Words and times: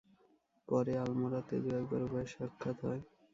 পরে 0.67 0.93
আলমোড়াতে 1.03 1.55
দু-একবার 1.63 2.01
উভয়ের 2.05 2.29
সাক্ষাৎ 2.33 2.77
হয়। 2.85 3.01